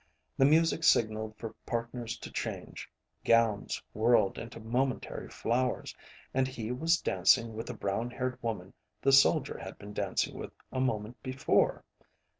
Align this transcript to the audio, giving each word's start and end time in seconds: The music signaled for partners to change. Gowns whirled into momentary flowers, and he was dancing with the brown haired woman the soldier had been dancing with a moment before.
The 0.35 0.45
music 0.47 0.83
signaled 0.83 1.35
for 1.37 1.53
partners 1.67 2.17
to 2.17 2.31
change. 2.31 2.89
Gowns 3.23 3.83
whirled 3.93 4.39
into 4.39 4.59
momentary 4.59 5.29
flowers, 5.29 5.95
and 6.33 6.47
he 6.47 6.71
was 6.71 6.99
dancing 6.99 7.53
with 7.53 7.67
the 7.67 7.75
brown 7.75 8.09
haired 8.09 8.41
woman 8.41 8.73
the 9.03 9.11
soldier 9.11 9.59
had 9.59 9.77
been 9.77 9.93
dancing 9.93 10.35
with 10.39 10.53
a 10.71 10.81
moment 10.81 11.21
before. 11.21 11.83